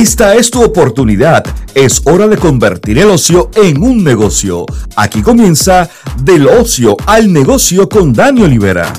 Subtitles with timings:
[0.00, 1.44] Esta es tu oportunidad.
[1.74, 4.64] Es hora de convertir el ocio en un negocio.
[4.96, 5.90] Aquí comienza
[6.24, 8.90] Del ocio al negocio con Dani Olivera.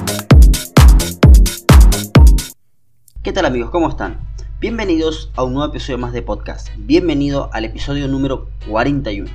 [3.24, 3.72] ¿Qué tal amigos?
[3.72, 4.20] ¿Cómo están?
[4.60, 6.68] Bienvenidos a un nuevo episodio más de podcast.
[6.78, 9.28] Bienvenido al episodio número 41.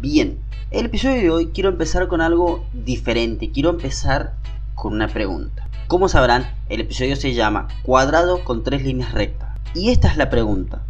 [0.00, 0.38] Bien,
[0.70, 3.50] el episodio de hoy quiero empezar con algo diferente.
[3.50, 4.36] Quiero empezar
[4.74, 5.68] con una pregunta.
[5.88, 9.45] Como sabrán, el episodio se llama Cuadrado con tres líneas rectas.
[9.74, 10.82] Y esta es la pregunta.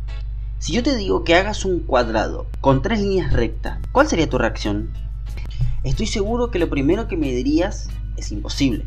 [0.59, 4.39] Si yo te digo que hagas un cuadrado con tres líneas rectas, ¿cuál sería tu
[4.39, 4.93] reacción?
[5.85, 8.85] Estoy seguro que lo primero que me dirías es imposible.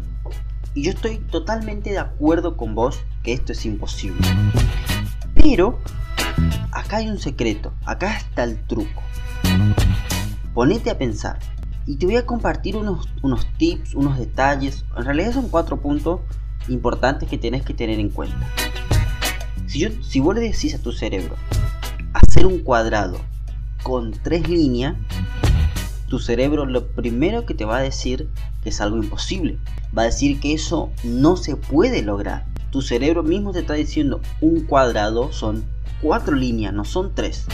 [0.73, 4.27] Y yo estoy totalmente de acuerdo con vos que esto es imposible.
[5.35, 5.79] Pero
[6.71, 9.01] acá hay un secreto, acá está el truco.
[10.53, 11.40] Ponete a pensar
[11.85, 14.85] y te voy a compartir unos, unos tips, unos detalles.
[14.98, 16.21] En realidad son cuatro puntos
[16.67, 18.48] importantes que tienes que tener en cuenta.
[19.70, 21.35] Si, yo, si vos le decís a tu cerebro
[22.13, 23.21] hacer un cuadrado
[23.84, 24.96] con tres líneas,
[26.07, 28.30] tu cerebro lo primero que te va a decir
[28.63, 29.60] que es algo imposible.
[29.96, 32.48] Va a decir que eso no se puede lograr.
[32.71, 35.63] Tu cerebro mismo te está diciendo un cuadrado son
[36.02, 37.46] cuatro líneas, no son tres.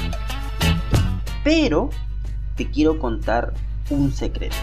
[1.43, 1.89] Pero
[2.55, 3.53] te quiero contar
[3.89, 4.55] un secreto.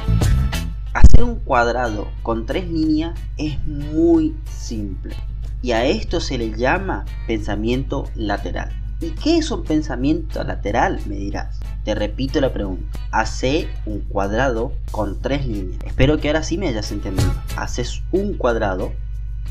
[0.94, 5.14] Hacer un cuadrado con tres líneas es muy simple.
[5.62, 8.72] Y a esto se le llama pensamiento lateral.
[9.00, 11.00] ¿Y qué es un pensamiento lateral?
[11.06, 11.60] Me dirás.
[11.84, 12.98] Te repito la pregunta.
[13.12, 15.80] Hace un cuadrado con tres líneas.
[15.84, 17.32] Espero que ahora sí me hayas entendido.
[17.56, 18.92] Haces un cuadrado,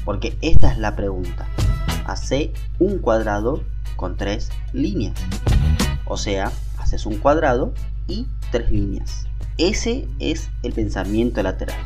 [0.05, 1.47] porque esta es la pregunta.
[2.05, 3.63] Hace un cuadrado
[3.95, 5.13] con tres líneas.
[6.05, 7.73] O sea, haces un cuadrado
[8.07, 9.27] y tres líneas.
[9.57, 11.77] Ese es el pensamiento lateral.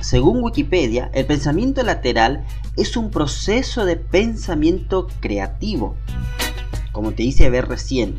[0.00, 5.94] Según Wikipedia, el pensamiento lateral es un proceso de pensamiento creativo.
[6.92, 8.16] Como te hice ver recién,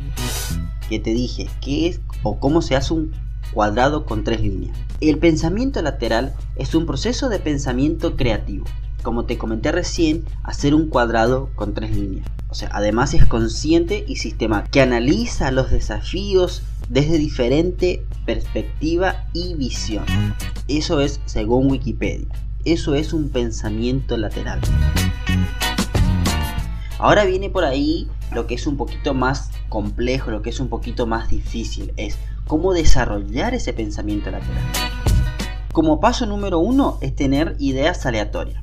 [0.88, 3.12] que te dije qué es o cómo se hace un
[3.52, 4.78] cuadrado con tres líneas.
[5.00, 8.64] El pensamiento lateral es un proceso de pensamiento creativo.
[9.02, 12.28] Como te comenté recién, hacer un cuadrado con tres líneas.
[12.48, 19.54] O sea, además es consciente y sistemático, que analiza los desafíos desde diferente perspectiva y
[19.54, 20.04] visión.
[20.68, 22.28] Eso es según Wikipedia.
[22.64, 24.60] Eso es un pensamiento lateral.
[26.98, 30.68] Ahora viene por ahí lo que es un poquito más complejo, lo que es un
[30.68, 32.16] poquito más difícil, es
[32.46, 34.62] cómo desarrollar ese pensamiento lateral.
[35.72, 38.62] Como paso número uno es tener ideas aleatorias.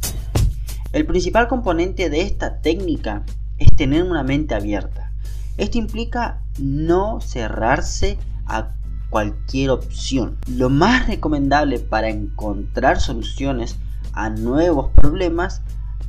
[0.94, 3.24] El principal componente de esta técnica
[3.58, 5.12] es tener una mente abierta.
[5.58, 8.76] Esto implica no cerrarse a
[9.10, 10.38] cualquier opción.
[10.48, 13.78] Lo más recomendable para encontrar soluciones
[14.14, 15.62] a nuevos problemas,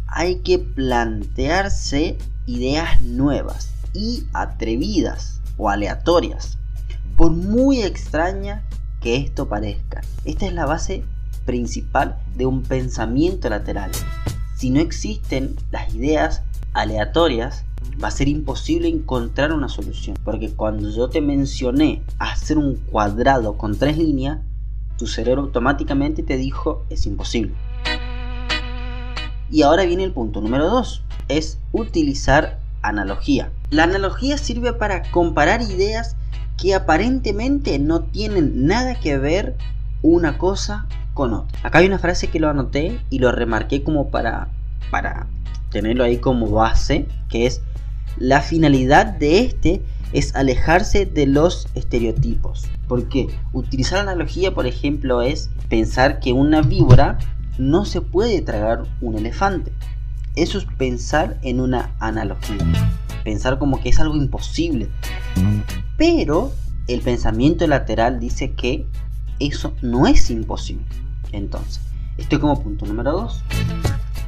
[0.06, 6.58] hay que plantearse ideas nuevas y atrevidas o aleatorias,
[7.16, 8.64] por muy extraña
[9.00, 10.02] que esto parezca.
[10.24, 11.04] Esta es la base
[11.44, 13.90] principal de un pensamiento lateral.
[14.56, 16.42] Si no existen las ideas
[16.72, 17.64] aleatorias,
[18.02, 20.16] va a ser imposible encontrar una solución.
[20.24, 24.40] Porque cuando yo te mencioné hacer un cuadrado con tres líneas,
[24.96, 27.54] tu cerebro automáticamente te dijo es imposible.
[29.50, 33.50] Y ahora viene el punto número 2, es utilizar analogía.
[33.70, 36.16] La analogía sirve para comparar ideas
[36.56, 39.56] que aparentemente no tienen nada que ver
[40.02, 41.58] una cosa con otra.
[41.62, 44.48] Acá hay una frase que lo anoté y lo remarqué como para,
[44.90, 45.26] para
[45.70, 47.62] tenerlo ahí como base, que es
[48.18, 49.82] la finalidad de este
[50.12, 52.66] es alejarse de los estereotipos.
[52.88, 57.18] Porque utilizar analogía, por ejemplo, es pensar que una víbora
[57.58, 59.72] no se puede tragar un elefante.
[60.36, 62.56] Eso es pensar en una analogía.
[63.24, 64.88] Pensar como que es algo imposible.
[65.96, 66.52] Pero
[66.88, 68.86] el pensamiento lateral dice que
[69.38, 70.84] eso no es imposible.
[71.32, 71.80] Entonces,
[72.16, 73.42] estoy como punto número 2.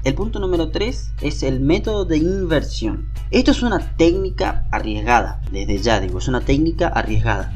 [0.05, 3.09] El punto número 3 es el método de inversión.
[3.31, 7.53] Esto es una técnica arriesgada, desde ya digo, es una técnica arriesgada.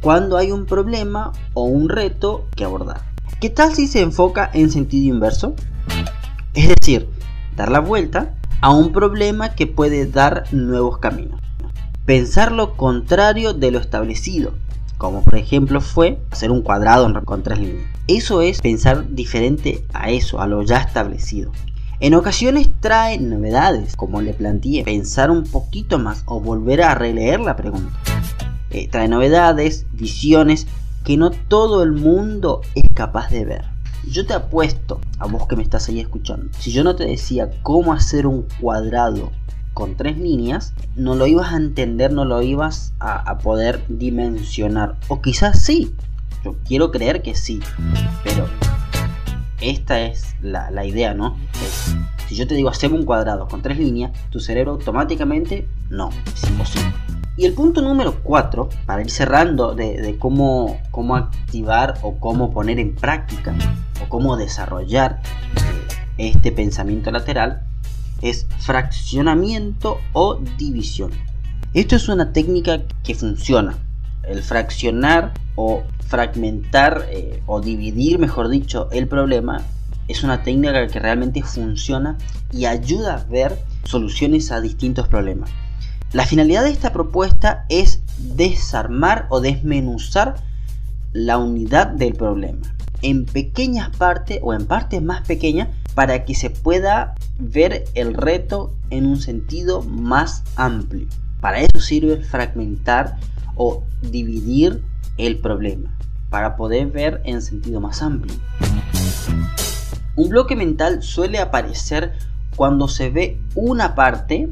[0.00, 3.02] Cuando hay un problema o un reto que abordar.
[3.38, 5.54] ¿Qué tal si se enfoca en sentido inverso?
[6.54, 7.10] Es decir,
[7.54, 11.38] dar la vuelta a un problema que puede dar nuevos caminos.
[12.06, 14.54] Pensar lo contrario de lo establecido,
[14.96, 17.86] como por ejemplo fue hacer un cuadrado con tres líneas.
[18.08, 21.52] Eso es pensar diferente a eso, a lo ya establecido.
[22.00, 27.40] En ocasiones trae novedades, como le planteé, pensar un poquito más o volver a releer
[27.40, 27.92] la pregunta.
[28.70, 30.68] Eh, trae novedades, visiones
[31.04, 33.64] que no todo el mundo es capaz de ver.
[34.06, 37.50] Yo te apuesto, a vos que me estás ahí escuchando, si yo no te decía
[37.64, 39.32] cómo hacer un cuadrado
[39.74, 44.94] con tres líneas, no lo ibas a entender, no lo ibas a, poder dimensionar.
[45.08, 45.96] O quizás sí,
[46.44, 47.58] yo quiero creer que sí,
[48.22, 48.46] pero
[49.60, 51.36] esta es la, idea, ¿no?
[52.28, 56.48] si yo te digo hacer un cuadrado con tres líneas, tu cerebro automáticamente no, es
[56.48, 56.92] imposible.
[57.38, 62.80] Y el punto número 4, para ir cerrando de, cómo, cómo activar o cómo poner
[62.80, 63.54] en práctica
[64.04, 65.20] o cómo desarrollar
[66.18, 67.62] eh, este pensamiento lateral,
[68.22, 71.12] es fraccionamiento o división.
[71.74, 73.78] Esto es una técnica que funciona.
[74.24, 79.62] El fraccionar o fragmentar eh, o dividir, mejor dicho, el problema
[80.08, 82.16] es una técnica que realmente funciona
[82.50, 85.50] y ayuda a ver soluciones a distintos problemas.
[86.12, 90.36] La finalidad de esta propuesta es desarmar o desmenuzar
[91.12, 96.50] la unidad del problema en pequeñas partes o en partes más pequeñas para que se
[96.50, 101.06] pueda ver el reto en un sentido más amplio.
[101.40, 103.16] Para eso sirve fragmentar
[103.54, 104.82] o dividir
[105.18, 105.96] el problema,
[106.30, 108.34] para poder ver en sentido más amplio.
[110.16, 112.14] Un bloque mental suele aparecer
[112.56, 114.48] cuando se ve una parte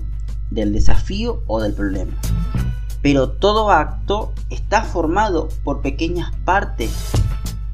[0.51, 2.13] del desafío o del problema.
[3.03, 6.93] Pero todo acto está formado por pequeñas partes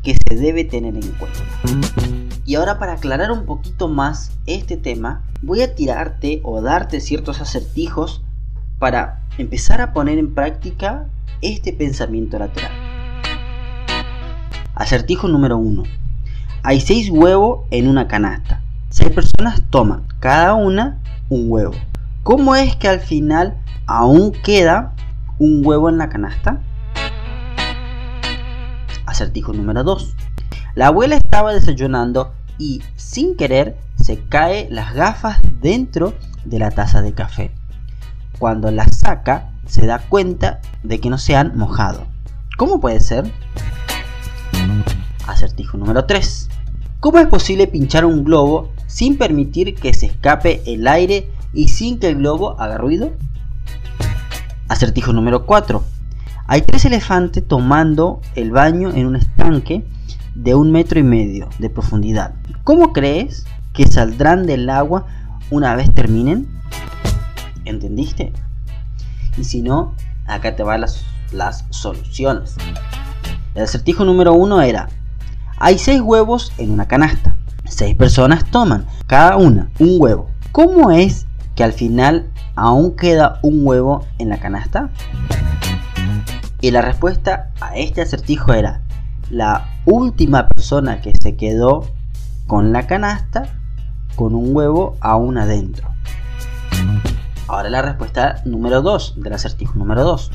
[0.02, 1.40] que se debe tener en cuenta.
[2.44, 7.40] Y ahora para aclarar un poquito más este tema, voy a tirarte o darte ciertos
[7.40, 8.22] acertijos
[8.78, 11.06] para empezar a poner en práctica
[11.40, 12.72] este pensamiento lateral.
[14.74, 15.82] Acertijo número 1.
[16.62, 18.62] Hay 6 huevos en una canasta.
[18.88, 20.98] 6 personas toman cada una
[21.28, 21.74] un huevo.
[22.22, 24.94] ¿Cómo es que al final aún queda
[25.38, 26.60] un huevo en la canasta?
[29.04, 30.14] Acertijo número 2.
[30.74, 36.14] La abuela estaba desayunando y sin querer se cae las gafas dentro
[36.46, 37.52] de la taza de café.
[38.38, 42.06] Cuando las saca se da cuenta de que no se han mojado.
[42.56, 43.30] ¿Cómo puede ser?
[45.26, 46.48] Acertijo número 3.
[47.00, 51.98] ¿Cómo es posible pinchar un globo sin permitir que se escape el aire y sin
[51.98, 53.12] que el globo haga ruido?
[54.68, 55.82] Acertijo número 4.
[56.46, 59.84] Hay tres elefantes tomando el baño en un estanque
[60.34, 62.34] de un metro y medio de profundidad.
[62.64, 65.06] ¿Cómo crees que saldrán del agua
[65.50, 66.48] una vez terminen?
[67.64, 68.32] ¿Entendiste?
[69.36, 69.94] Y si no,
[70.26, 71.04] acá te van las,
[71.70, 72.56] soluciones.
[73.54, 74.88] El acertijo número 1 era,
[75.62, 77.36] hay seis huevos en una canasta.
[77.64, 80.28] Seis personas toman cada una un huevo.
[80.50, 84.90] ¿Cómo es que al final aún queda un huevo en la canasta?
[86.60, 88.82] Y la respuesta a este acertijo era,
[89.30, 91.88] la última persona que se quedó
[92.48, 93.44] con la canasta
[94.16, 95.88] con un huevo aún adentro.
[97.46, 100.32] Ahora la respuesta número 2 del acertijo número 2.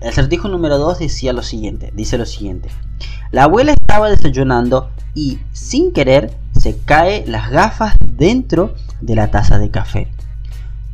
[0.00, 2.70] El acertijo número 2 decía lo siguiente, dice lo siguiente.
[3.32, 9.58] La abuela estaba desayunando y sin querer se cae las gafas dentro de la taza
[9.58, 10.12] de café.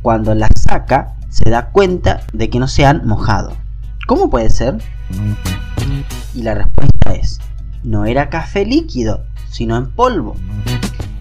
[0.01, 3.57] Cuando la saca, se da cuenta de que no se han mojado.
[4.07, 4.77] ¿Cómo puede ser?
[6.33, 7.41] Y la respuesta es,
[7.83, 10.37] no era café líquido, sino en polvo.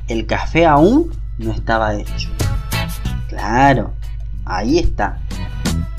[0.07, 2.31] El café aún no estaba hecho.
[3.29, 3.93] Claro,
[4.45, 5.19] ahí está.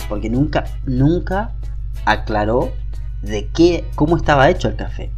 [0.07, 1.51] Porque nunca, nunca
[2.05, 2.71] aclaró
[3.21, 5.11] de qué, cómo estaba hecho el café.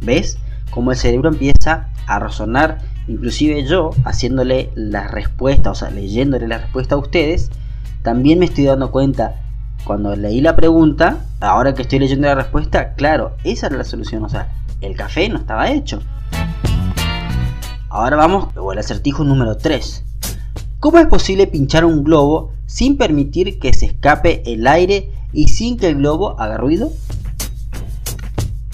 [0.00, 0.38] ¿Ves?
[0.70, 6.58] Cómo el cerebro empieza a razonar inclusive yo haciéndole la respuesta, o sea, leyéndole la
[6.58, 7.50] respuesta a ustedes,
[8.02, 9.40] también me estoy dando cuenta,
[9.84, 14.24] cuando leí la pregunta, ahora que estoy leyendo la respuesta, claro, esa era la solución,
[14.24, 14.48] o sea,
[14.80, 16.00] el café no estaba hecho.
[17.88, 20.04] Ahora vamos al acertijo número 3.
[20.80, 25.76] ¿Cómo es posible pinchar un globo sin permitir que se escape el aire y sin
[25.76, 26.90] que el globo haga ruido?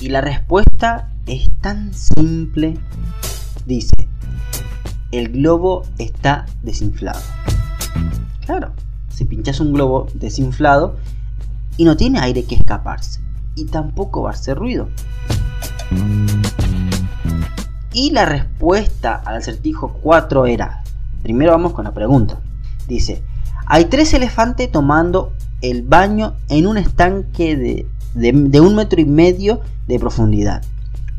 [0.01, 2.79] Y la respuesta es tan simple.
[3.67, 4.09] Dice,
[5.13, 7.21] el globo está desinflado.
[8.47, 8.73] Claro,
[9.11, 10.97] si pinchas un globo desinflado
[11.77, 13.21] y no tiene aire que escaparse
[13.55, 14.89] y tampoco va a hacer ruido.
[17.93, 20.83] Y la respuesta al acertijo 4 era,
[21.23, 22.41] primero vamos con la pregunta.
[22.89, 23.23] Dice,
[23.67, 29.61] hay tres elefantes tomando el baño en un estanque de, de, un metro y medio
[29.87, 30.63] de profundidad.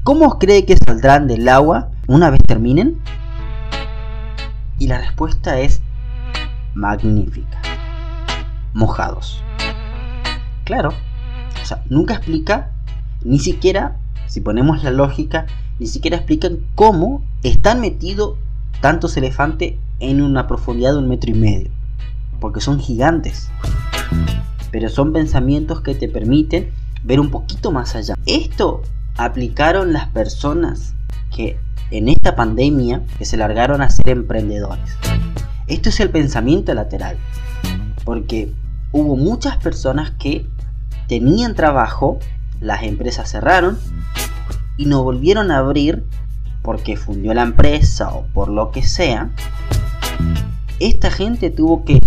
[0.04, 2.98] ¿Cómo cree que saldrán del agua una vez terminen?
[4.80, 5.82] Y la respuesta es
[6.74, 7.62] magnífica.
[8.74, 9.44] Mojados.
[10.64, 10.90] Claro,
[11.62, 12.72] o sea, nunca explica,
[13.24, 15.46] ni siquiera, si ponemos la lógica,
[15.80, 18.38] ni siquiera explican cómo están metidos
[18.82, 21.72] tantos elefantes en una profundidad de un metro y medio.
[22.40, 23.52] porque son gigantes.
[24.72, 26.72] Pero son pensamientos que te permiten
[27.04, 28.16] ver un poquito más allá.
[28.26, 28.82] Esto
[29.18, 30.94] aplicaron las personas
[31.36, 31.60] que
[31.92, 34.98] en esta pandemia que se largaron a ser emprendedores.
[35.68, 37.18] Esto es el pensamiento lateral.
[38.04, 38.54] Porque
[38.92, 40.48] hubo muchas personas que
[41.08, 42.20] tenían trabajo,
[42.60, 43.78] las empresas cerraron
[44.78, 46.06] y no volvieron a abrir
[46.62, 49.32] porque fundió la empresa o por lo que sea.
[50.80, 52.00] Esta gente tuvo que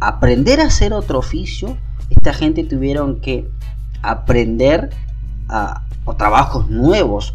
[0.00, 1.76] aprender a hacer otro oficio.
[2.10, 3.50] Esta gente tuvieron que
[4.10, 4.90] aprender
[5.48, 5.82] a,
[6.16, 7.34] trabajos nuevos.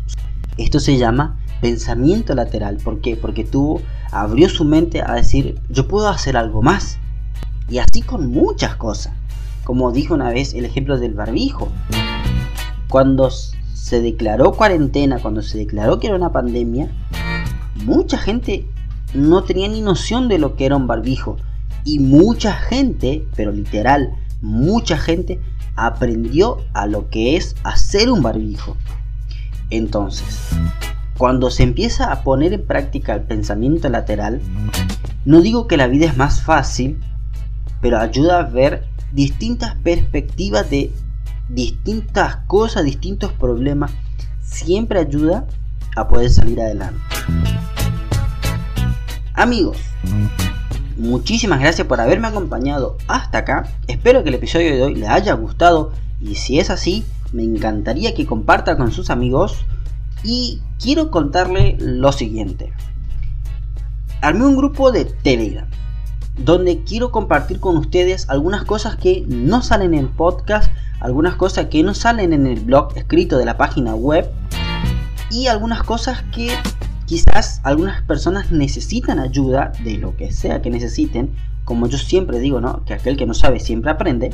[0.58, 2.78] Esto se llama pensamiento lateral.
[2.78, 3.16] ¿Por qué?
[3.16, 6.98] Porque tuvo, abrió su mente a decir, yo puedo hacer algo más.
[7.70, 9.14] Y así con muchas cosas.
[9.64, 11.70] Como dijo una vez el ejemplo del barbijo.
[12.90, 16.90] Cuando se declaró cuarentena, cuando se declaró que era una pandemia,
[17.86, 18.66] mucha gente
[19.14, 21.38] no tenía ni noción de lo que era un barbijo.
[21.84, 25.40] Y mucha gente, pero literal, mucha gente
[25.76, 28.78] aprendió a lo que es hacer un barbijo.
[29.70, 30.50] Entonces,
[31.18, 34.42] cuando se empieza a poner en práctica el pensamiento lateral,
[35.26, 37.00] no digo que la vida es más fácil,
[37.80, 40.92] pero ayuda a ver distintas perspectivas de
[41.50, 43.92] distintas cosas, distintos problemas.
[44.42, 45.46] Siempre ayuda
[45.96, 47.00] a poder salir adelante.
[49.34, 49.78] Amigos,
[51.02, 53.68] muchísimas gracias por haberme acompañado hasta acá.
[53.88, 55.92] Espero que el episodio de hoy le haya gustado
[56.22, 57.04] y si es así,
[57.34, 59.66] me encantaría que comparta con sus amigos.
[60.24, 62.72] Y quiero contarle lo siguiente.
[64.22, 65.68] Armé un grupo de Telegram
[66.38, 71.82] donde quiero compartir con ustedes algunas cosas que no salen en podcast, algunas cosas que
[71.82, 74.30] no salen en el blog escrito de la página web
[75.32, 76.52] y algunas cosas que
[77.12, 81.36] quizás algunas personas necesitan ayuda de lo que sea que necesiten.
[81.66, 82.86] Como yo siempre digo, ¿no?
[82.86, 84.30] Que aquel que no sabe siempre aprende.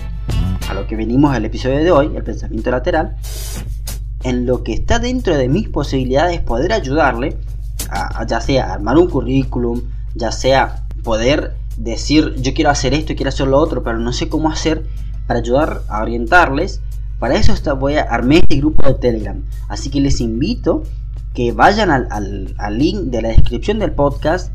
[0.69, 3.15] A lo que venimos al episodio de hoy, el pensamiento lateral.
[4.21, 7.39] En lo que está dentro de mis posibilidades poder ayudarle
[7.89, 9.81] a, ya sea armar un currículum,
[10.13, 14.29] ya sea poder decir yo quiero hacer esto quiero hacer lo otro, pero no sé
[14.29, 14.85] cómo hacer
[15.25, 16.81] para ayudar a orientarles.
[17.17, 19.41] Para eso está, voy a armar este grupo de Telegram.
[19.67, 20.83] Así que les invito
[21.37, 24.51] que vayan al, al link de la descripción del podcast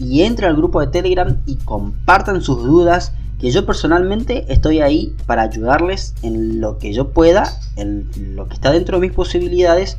[0.00, 3.12] y entren al grupo de Telegram y compartan sus dudas.
[3.38, 7.44] Que yo personalmente estoy ahí para ayudarles en lo que yo pueda,
[7.76, 9.98] en lo que está dentro de mis posibilidades.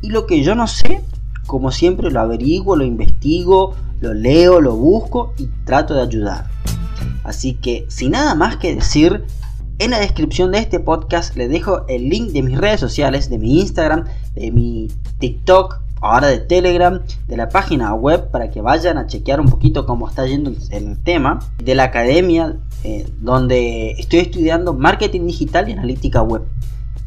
[0.00, 1.02] Y lo que yo no sé,
[1.46, 6.46] como siempre lo averiguo, lo investigo, lo leo, lo busco y trato de ayudar.
[7.24, 9.22] Así que sin nada más que decir,
[9.78, 13.38] en la descripción de este podcast les dejo el link de mis redes sociales, de
[13.38, 18.98] mi Instagram, de mi TikTok, ahora de Telegram, de la página web para que vayan
[18.98, 24.20] a chequear un poquito cómo está yendo el tema, de la academia eh, donde estoy
[24.20, 26.44] estudiando marketing digital y analítica web.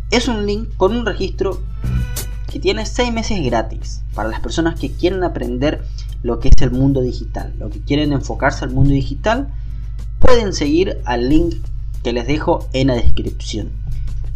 [0.10, 1.62] Es un link con un registro
[2.52, 5.86] que tiene 6 meses gratis para las personas que quieren aprender
[6.22, 9.48] lo que es el mundo digital, lo que quieren enfocarse al mundo digital,
[10.20, 11.56] pueden seguir al link
[12.04, 13.72] que les dejo en la descripción.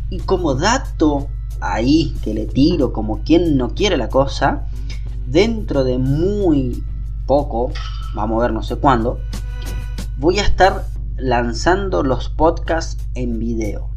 [0.09, 1.27] Y como dato
[1.61, 4.65] ahí que le tiro, como quien no quiere la cosa,
[5.27, 6.83] dentro de muy
[7.25, 7.71] poco,
[8.13, 9.19] vamos a ver no sé cuándo,
[10.17, 10.85] voy a estar
[11.17, 13.89] lanzando los podcasts en video,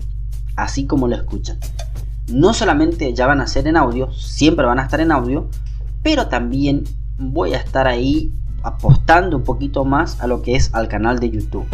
[0.56, 1.58] así como lo escuchan.
[2.28, 5.48] No solamente ya van a ser en audio, siempre van a estar en audio,
[6.02, 6.84] pero también
[7.18, 11.30] voy a estar ahí apostando un poquito más a lo que es al canal de
[11.30, 11.66] YouTube.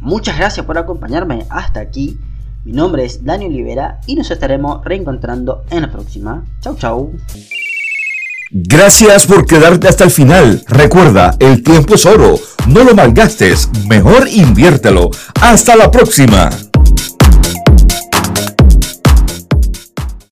[0.00, 2.18] Muchas gracias por acompañarme hasta aquí.
[2.64, 6.44] Mi nombre es Daniel Olivera y nos estaremos reencontrando en la próxima.
[6.60, 7.12] Chau chau.
[8.50, 10.62] Gracias por quedarte hasta el final.
[10.68, 12.38] Recuerda, el tiempo es oro.
[12.66, 13.68] No lo malgastes.
[13.86, 15.10] Mejor inviértelo.
[15.40, 16.50] Hasta la próxima.